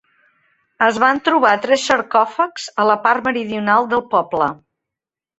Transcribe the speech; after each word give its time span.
Es 0.85 0.95
van 1.01 1.19
trobar 1.27 1.51
tres 1.65 1.83
sarcòfags 1.89 2.65
a 2.83 2.85
la 2.91 2.95
part 3.03 3.27
meridional 3.27 3.91
del 3.93 4.03
poble. 4.15 4.49